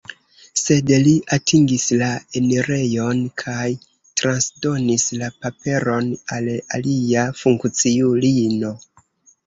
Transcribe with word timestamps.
Sed 0.59 0.87
li 1.07 1.11
atingis 1.37 1.85
la 1.99 2.07
enirejon 2.41 3.21
kaj 3.43 3.69
transdonis 4.23 5.07
la 5.23 5.31
paperon 5.45 6.13
al 6.39 6.53
alia 6.81 7.31
funkciulino. 7.45 8.79